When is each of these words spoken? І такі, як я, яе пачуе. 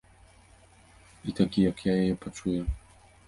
І 1.27 1.35
такі, 1.39 1.59
як 1.71 1.85
я, 1.89 1.93
яе 2.05 2.15
пачуе. 2.23 2.57